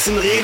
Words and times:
Sachsen-Reden. 0.00 0.39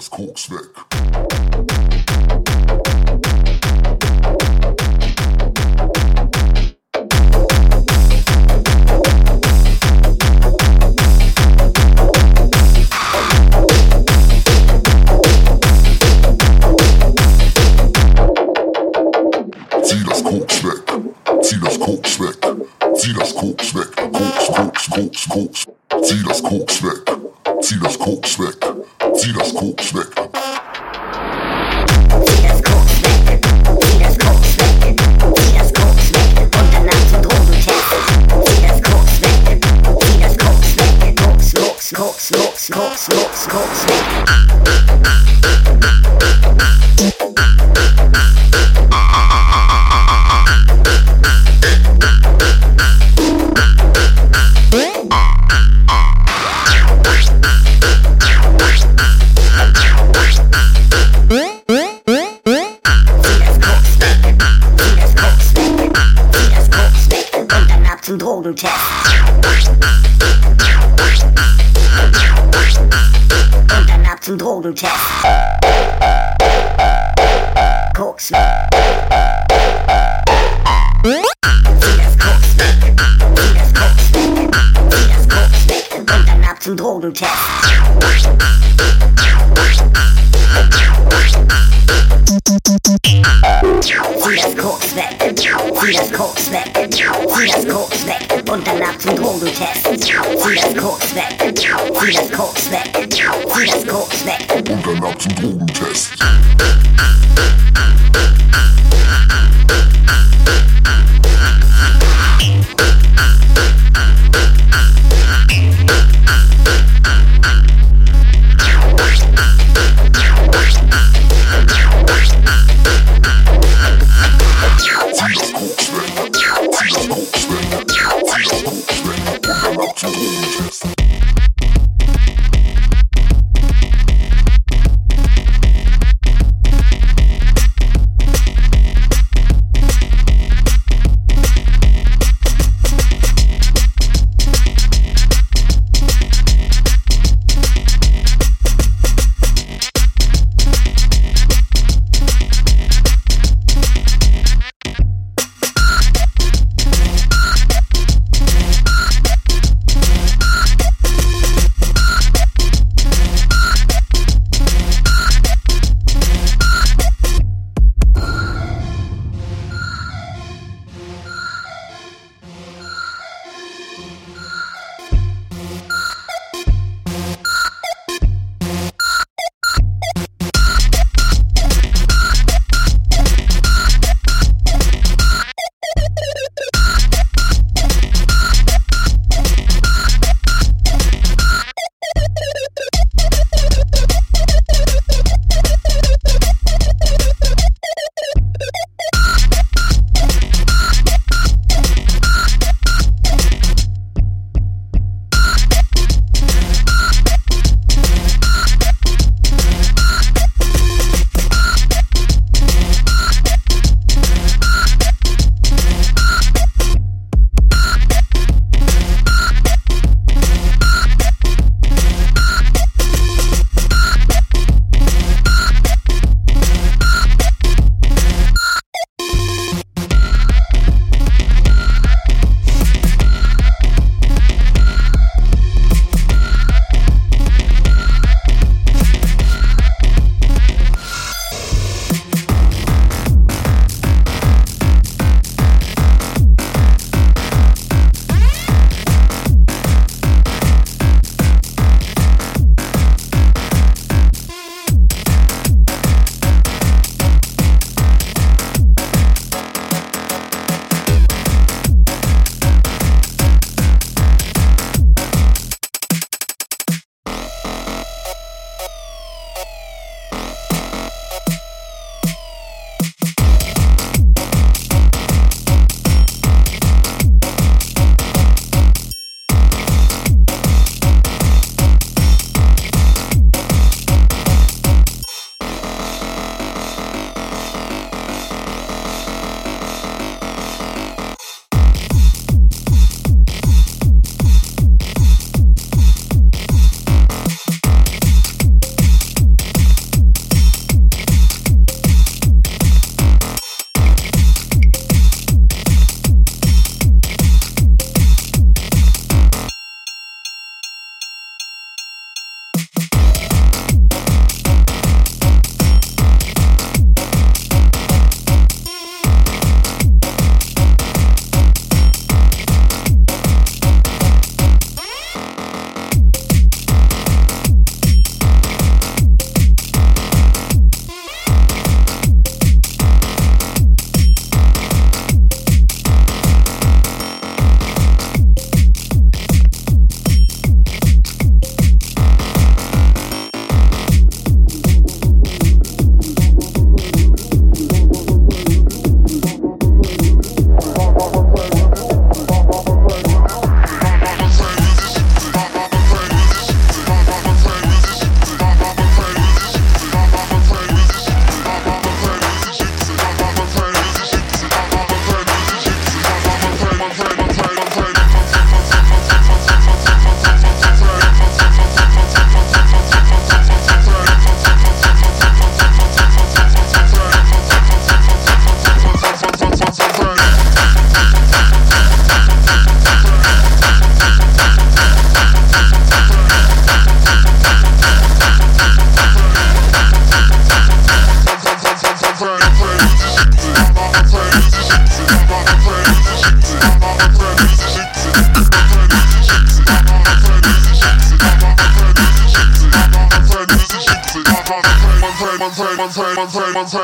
Das 0.00 0.08
Koks 0.08 0.50
weg. 0.50 1.89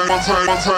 fire, 0.06 0.22
fire, 0.22 0.44
fire, 0.44 0.60
fire. 0.60 0.75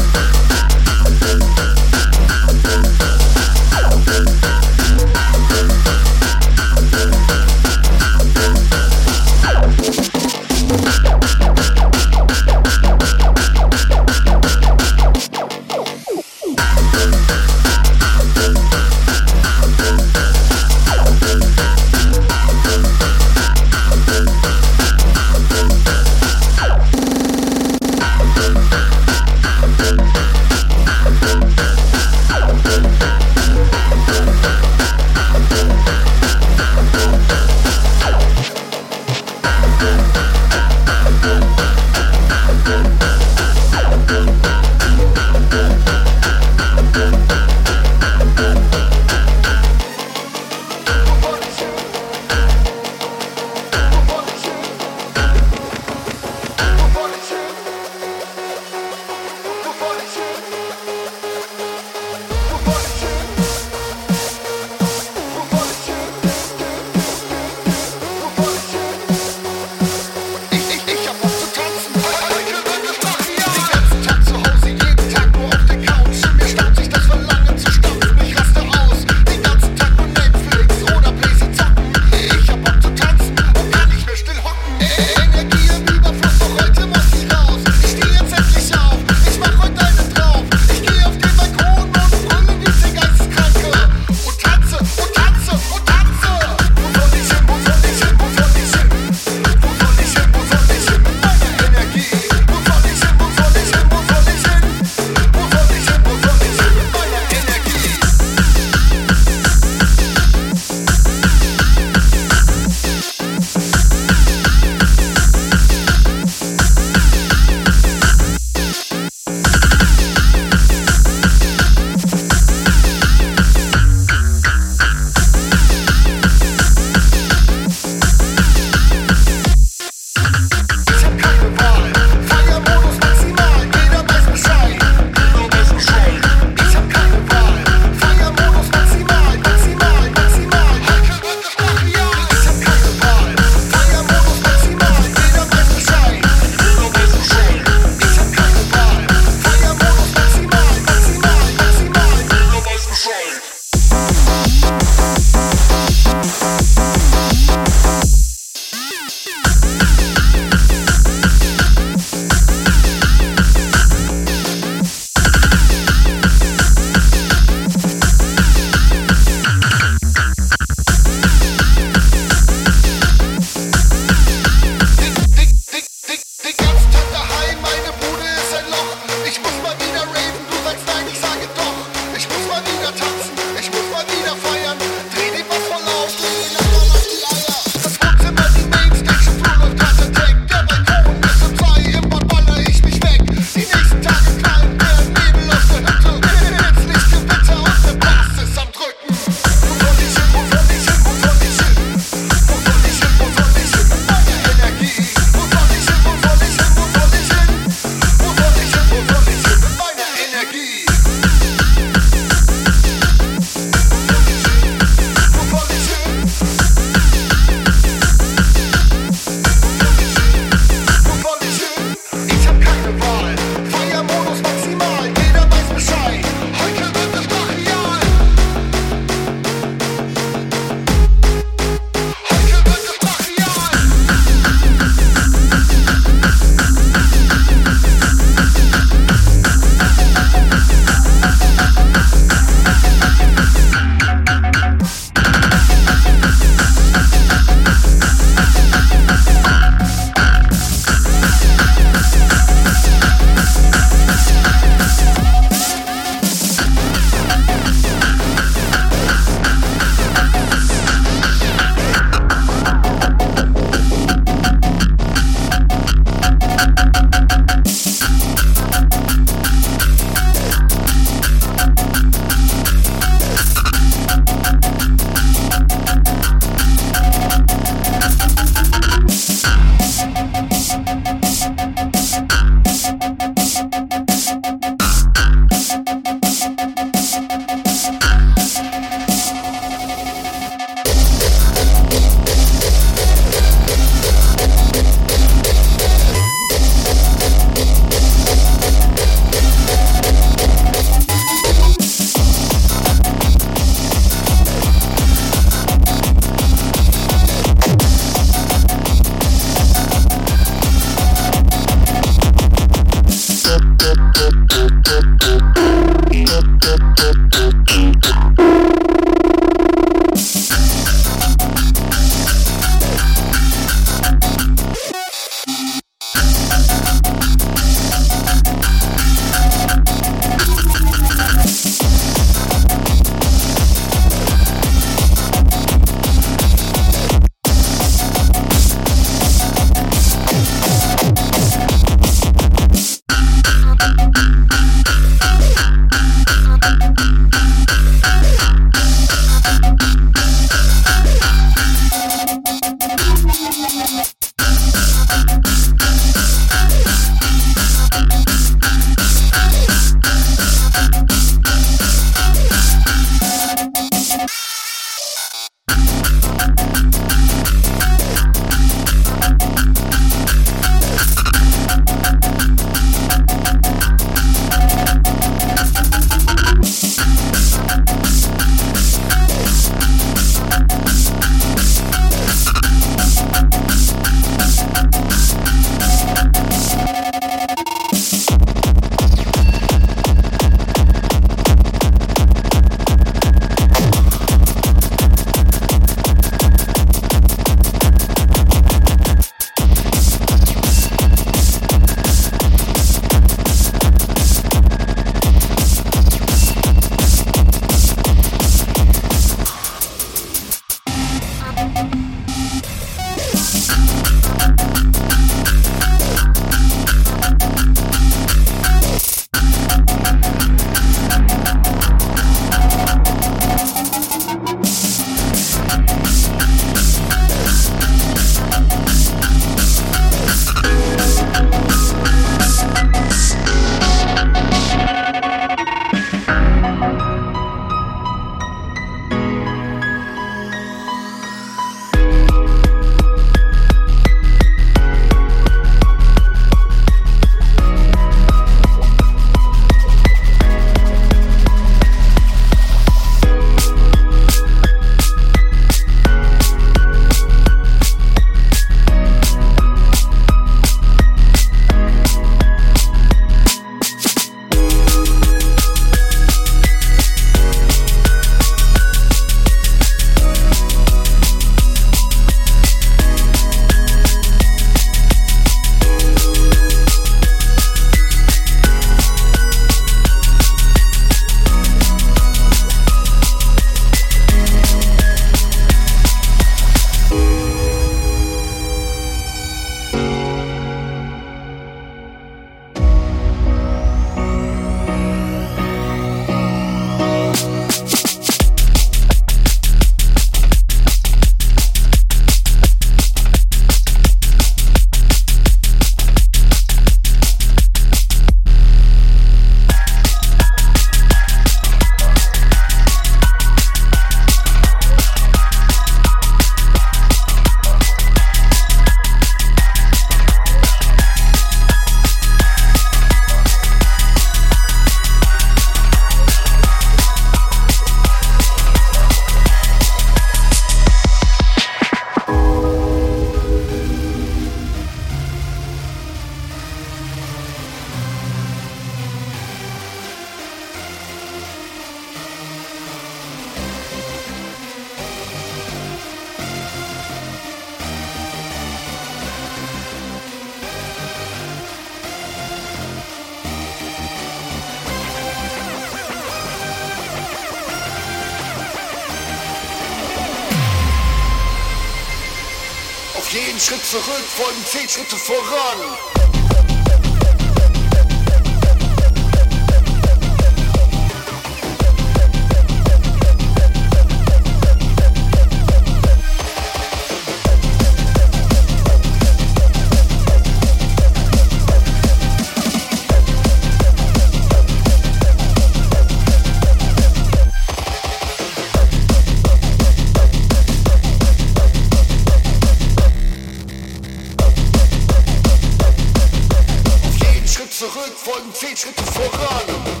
zurück, 597.81 598.13
folgen 598.15 598.53
zehn 598.53 598.77
Schritte 598.77 599.03
voran. 599.03 600.00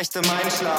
schlechte 0.00 0.20
Mindschlag. 0.20 0.69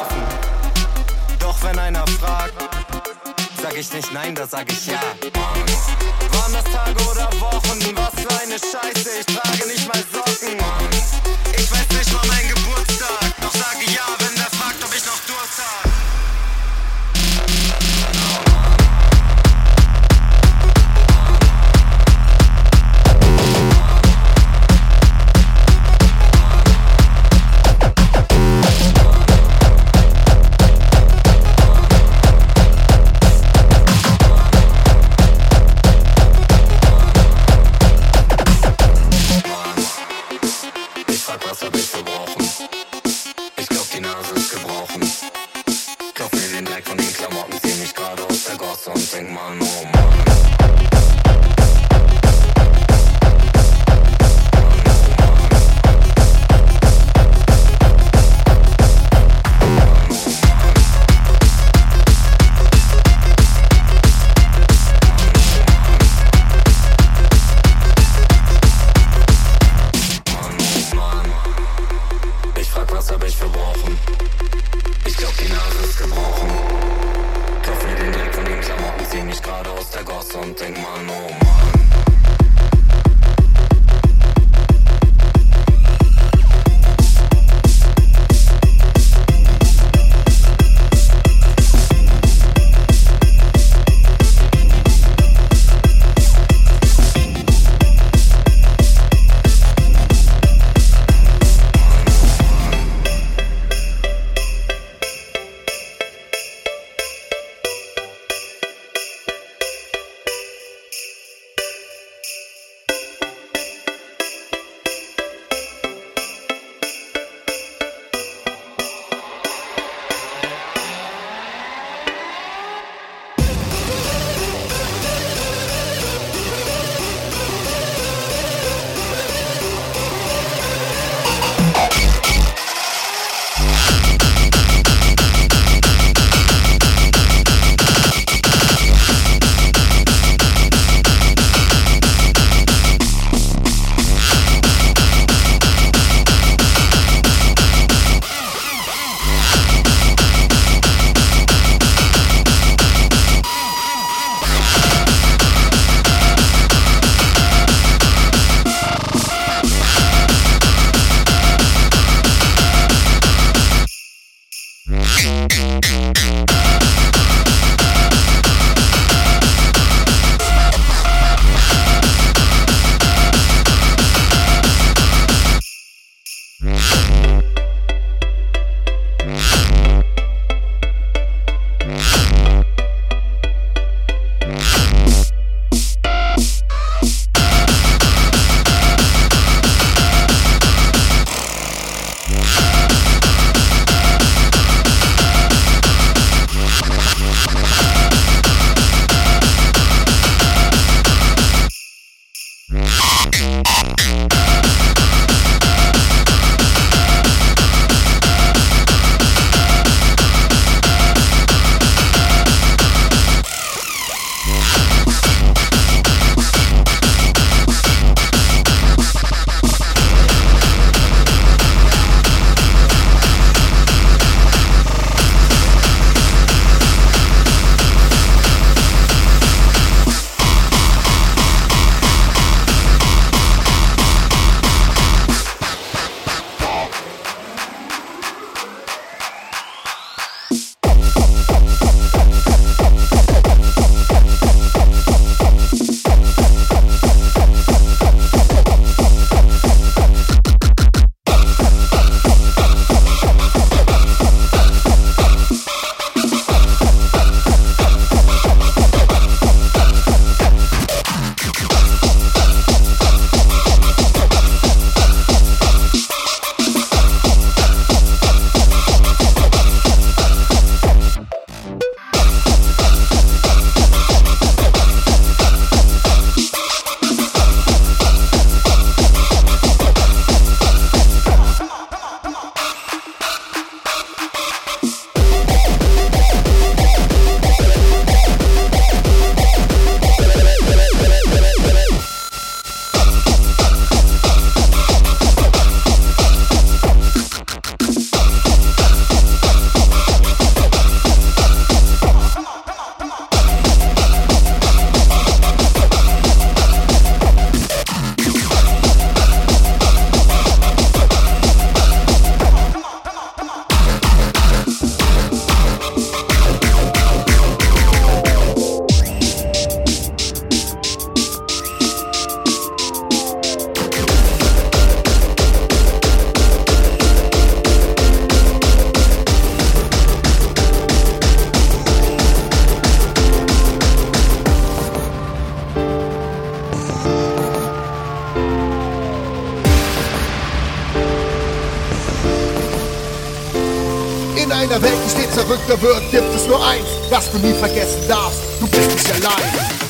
verrückter 345.41 345.81
wird, 345.81 346.11
gibt 346.11 346.35
es 346.35 346.47
nur 346.47 346.63
eins, 346.65 346.85
was 347.09 347.31
du 347.31 347.39
nie 347.39 347.53
vergessen 347.53 348.07
darfst. 348.07 348.39
Du 348.59 348.67
bist 348.67 348.91
nicht 348.91 349.25
allein. 349.25 349.81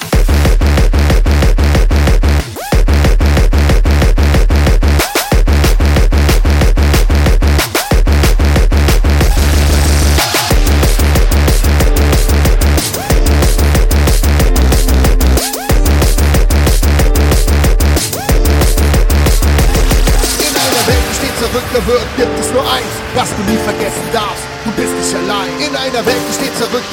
verrückter 21.41 21.87
wird. 21.87 22.20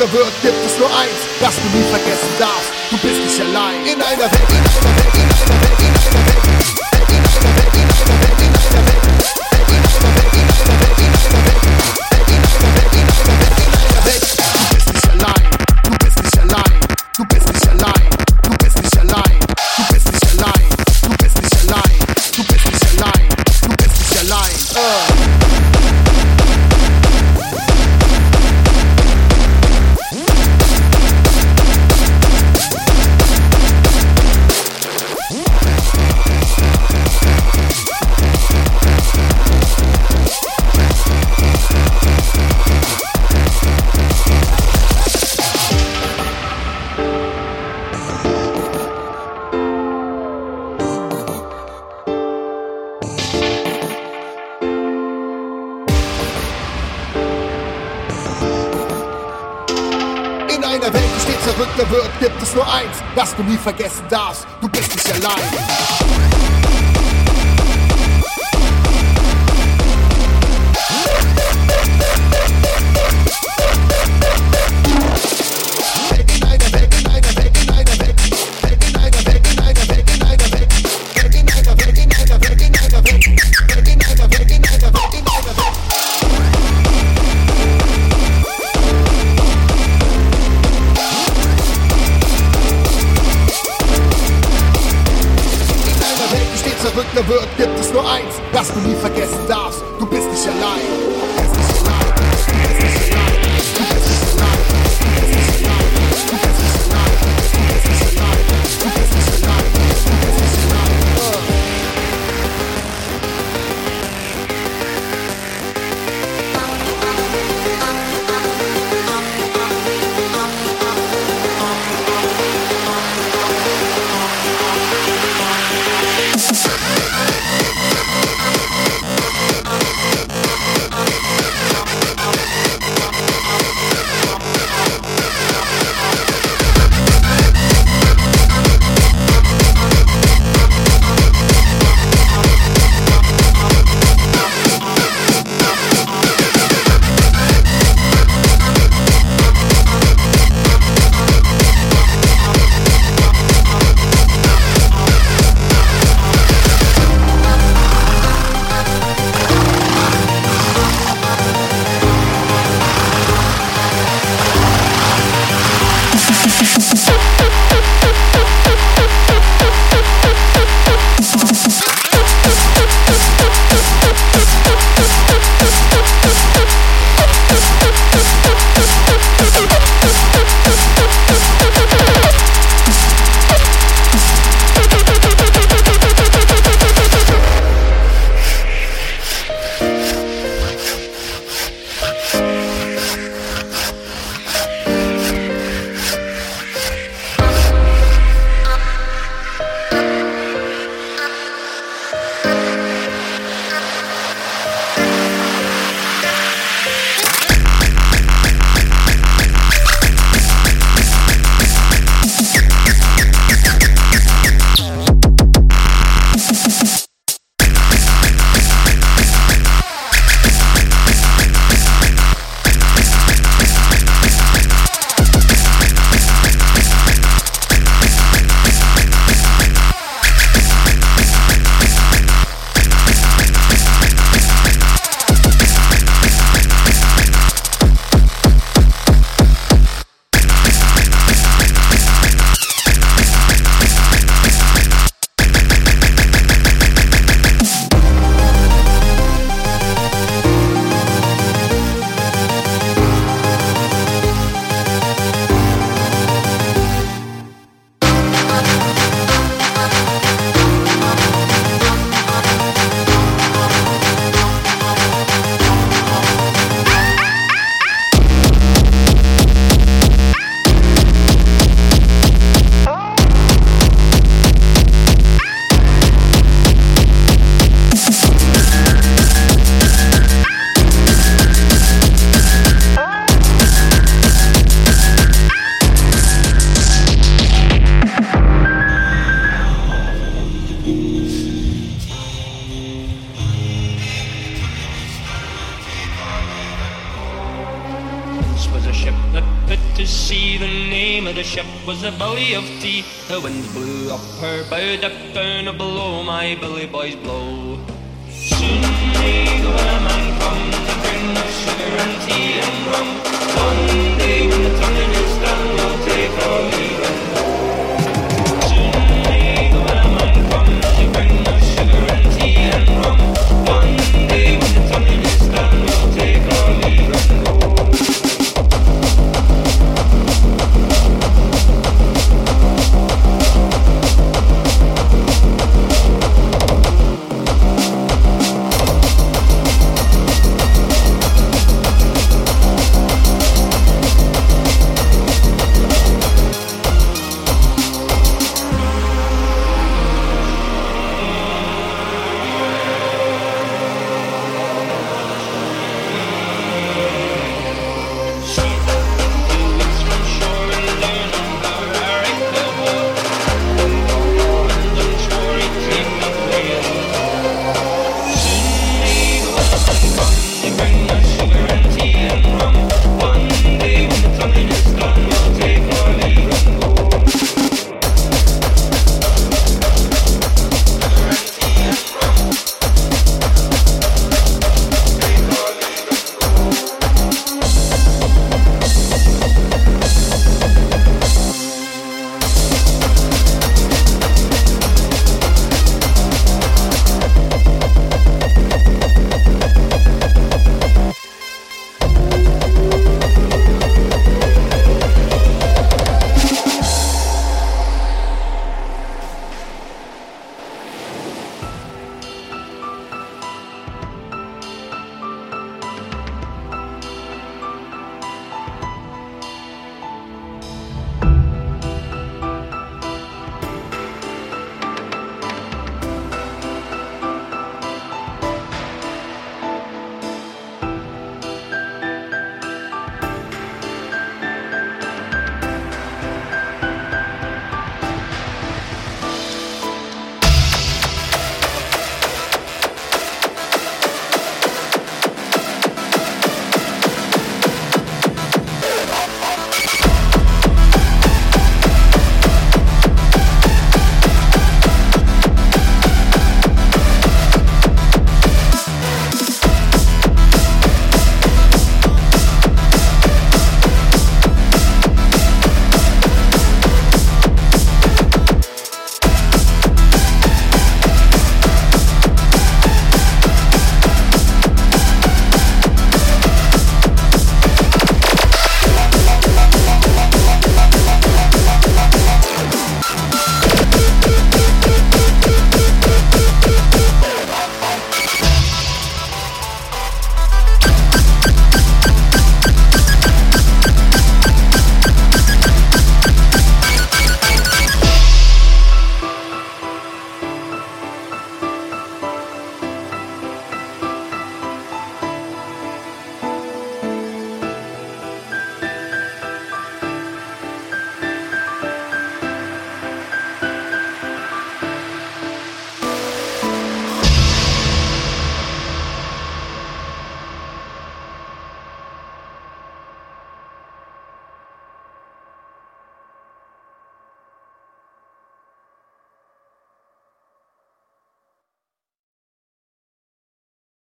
wird 0.00 0.32
gibt 0.42 0.64
es 0.64 0.78
nur 0.78 0.88
eins, 0.88 1.20
das 1.40 1.56
du 1.56 1.76
nie 1.76 1.84
vergessen 1.90 2.28
darfst. 2.38 2.70
Du 2.90 2.96
bist 2.98 3.20
nicht 3.20 3.40
allein 3.40 3.84
in 3.84 4.00
einer 4.00 4.30
Welt. 4.30 4.57